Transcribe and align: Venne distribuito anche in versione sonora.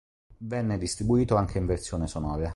Venne 0.39 0.79
distribuito 0.79 1.35
anche 1.35 1.59
in 1.59 1.67
versione 1.67 2.07
sonora. 2.07 2.49